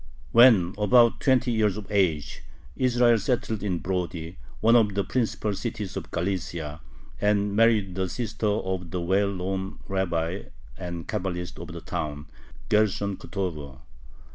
[0.31, 2.41] When about twenty years of age,
[2.75, 6.81] Israel settled in Brody, one of the principal cities of Galicia,
[7.19, 10.45] and married the sister of the well known rabbi
[10.75, 12.25] and Cabalist of the town,
[12.67, 13.77] Gershon Kutover.